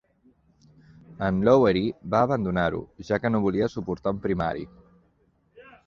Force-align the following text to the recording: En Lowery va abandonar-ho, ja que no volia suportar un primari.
En 1.27 1.37
Lowery 1.49 1.83
va 2.15 2.23
abandonar-ho, 2.29 2.81
ja 3.11 3.21
que 3.25 3.35
no 3.35 3.43
volia 3.47 3.71
suportar 3.77 4.15
un 4.19 4.27
primari. 4.29 4.69